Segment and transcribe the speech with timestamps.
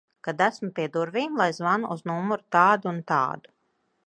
[0.27, 3.55] Kad esmu pie durvīm, lai zvanu uz numuru tādu un tādu.